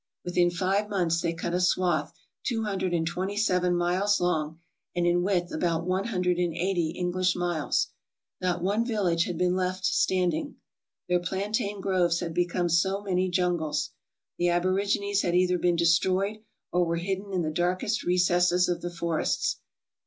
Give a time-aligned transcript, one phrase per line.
[0.25, 2.11] Within five months they cut a swath
[2.43, 4.59] two hundred and twenty seven miles long,
[4.95, 7.89] and in width about one hundred and eighty English miles.
[8.41, 10.55] Not one village had been left standing.
[11.07, 13.91] Their plantain groves had become so many jungles.
[14.39, 16.39] The aborigines had either been destroyed,
[16.71, 19.57] or were hidden in the darkest recesses of the forests.